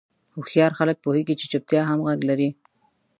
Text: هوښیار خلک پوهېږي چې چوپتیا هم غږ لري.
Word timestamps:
هوښیار 0.35 0.71
خلک 0.79 0.97
پوهېږي 1.05 1.35
چې 1.39 1.45
چوپتیا 1.51 1.81
هم 1.89 1.99
غږ 2.07 2.19
لري. 2.29 2.49